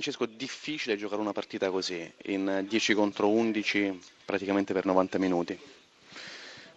[0.00, 5.60] Francesco, difficile giocare una partita così, in 10 contro 11, praticamente per 90 minuti.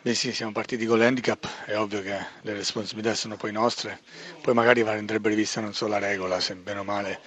[0.00, 4.00] Beh sì, siamo partiti con l'handicap, è ovvio che le responsabilità sono poi nostre,
[4.40, 7.20] poi magari andrebbe rivista non solo la regola, se bene o male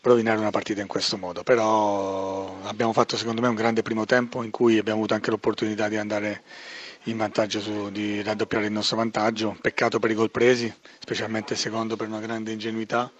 [0.00, 4.42] rovinare una partita in questo modo, però abbiamo fatto secondo me un grande primo tempo
[4.44, 6.42] in cui abbiamo avuto anche l'opportunità di andare
[7.04, 11.58] in vantaggio, su, di raddoppiare il nostro vantaggio, peccato per i gol presi, specialmente il
[11.58, 13.12] secondo per una grande ingenuità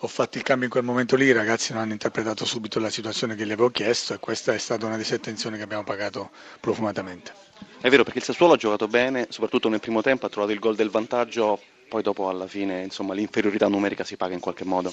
[0.00, 2.90] ho fatto il cambio in quel momento lì, i ragazzi non hanno interpretato subito la
[2.90, 6.30] situazione che gli avevo chiesto e questa è stata una disattenzione che abbiamo pagato
[6.60, 7.32] profumatamente.
[7.80, 10.58] È vero perché il Sassuolo ha giocato bene, soprattutto nel primo tempo ha trovato il
[10.58, 14.92] gol del vantaggio, poi dopo alla fine insomma, l'inferiorità numerica si paga in qualche modo.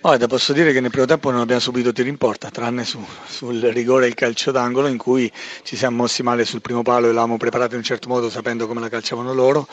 [0.00, 2.98] Guarda, posso dire che nel primo tempo non abbiamo subito tiri in porta, tranne su,
[3.28, 5.30] sul rigore e il calcio d'angolo in cui
[5.62, 8.66] ci siamo mossi male sul primo palo e l'avevamo preparato in un certo modo sapendo
[8.66, 9.68] come la calciavano loro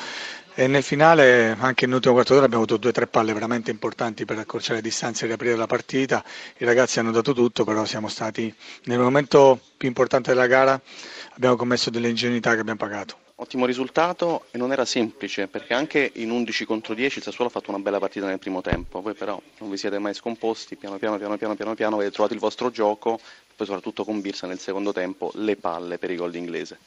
[0.60, 4.26] e nel finale, anche nell'ultimo quarto d'ora, abbiamo avuto due o tre palle veramente importanti
[4.26, 6.24] per accorciare le distanze e riaprire la partita.
[6.58, 8.52] I ragazzi hanno dato tutto, però siamo stati
[8.86, 10.82] nel momento più importante della gara,
[11.36, 13.18] abbiamo commesso delle ingenuità che abbiamo pagato.
[13.36, 17.54] Ottimo risultato e non era semplice perché anche in 11 contro 10 il Sassuolo ha
[17.54, 20.98] fatto una bella partita nel primo tempo, voi però non vi siete mai scomposti, piano
[20.98, 23.20] piano piano piano piano piano avete trovato il vostro gioco,
[23.56, 26.80] poi soprattutto con Birsa nel secondo tempo le palle per i gol d'inglese.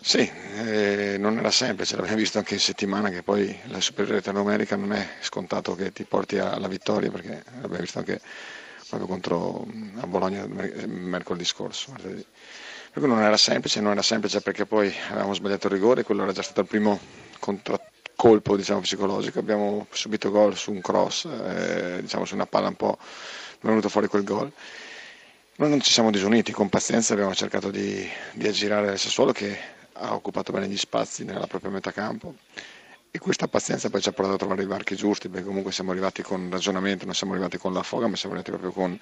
[0.00, 4.76] Sì, eh, non era semplice, l'abbiamo visto anche in settimana che poi la superiorità numerica
[4.76, 8.20] non è scontato che ti porti alla vittoria perché l'abbiamo visto anche
[8.88, 9.66] proprio contro
[10.00, 11.92] a Bologna mercoledì scorso.
[12.00, 12.24] Per
[12.92, 16.32] cui non era semplice, non era semplice perché poi avevamo sbagliato il rigore, quello era
[16.32, 16.98] già stato il primo
[17.38, 22.76] contraccolpo diciamo, psicologico, abbiamo subito gol su un cross, eh, diciamo su una palla un
[22.76, 24.50] po' è venuto fuori quel gol.
[25.56, 29.76] Noi non ci siamo disuniti, con pazienza abbiamo cercato di, di aggirare il Sassuolo che
[29.98, 32.34] ha occupato bene gli spazi nella propria metà campo
[33.10, 35.90] e questa pazienza poi ci ha portato a trovare i varchi giusti perché comunque siamo
[35.92, 38.98] arrivati con ragionamento, non siamo arrivati con la foga ma siamo arrivati proprio con,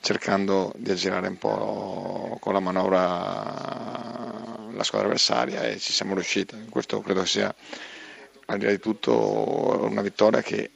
[0.00, 4.40] cercando di aggirare un po' con la manovra
[4.72, 6.66] la squadra avversaria e ci siamo riusciti.
[6.70, 7.54] Questo credo sia
[8.46, 10.70] al di là di tutto una vittoria che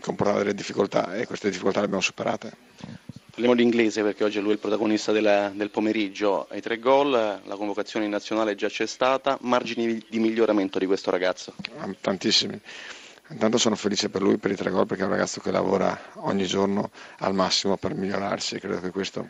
[0.00, 2.52] comportava delle difficoltà e queste difficoltà le abbiamo superate.
[3.32, 6.46] Parliamo di inglese perché oggi lui è il protagonista della, del pomeriggio.
[6.50, 9.38] Ai tre gol, la convocazione in nazionale già c'è stata.
[9.40, 11.54] Margini di miglioramento di questo ragazzo?
[11.78, 12.60] Ah, tantissimi.
[13.30, 15.98] Intanto sono felice per lui per i tre gol perché è un ragazzo che lavora
[16.16, 19.26] ogni giorno al massimo per migliorarsi e credo che questo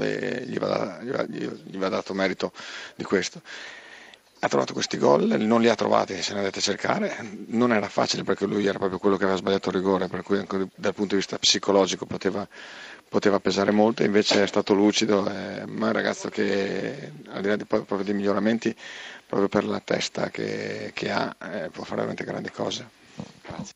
[0.00, 2.50] eh, gli va, gli va dato merito
[2.96, 3.40] di questo
[4.44, 7.16] ha trovato questi gol, non li ha trovati, se ne andate a cercare,
[7.46, 10.36] non era facile perché lui era proprio quello che aveva sbagliato il rigore, per cui
[10.36, 12.46] anche dal punto di vista psicologico poteva,
[13.08, 17.48] poteva pesare molto, invece è stato lucido, è, ma è un ragazzo che al di
[17.48, 18.76] là di, proprio di miglioramenti,
[19.26, 22.86] proprio per la testa che, che ha, eh, può fare veramente grandi cose.
[23.42, 23.74] Grazie.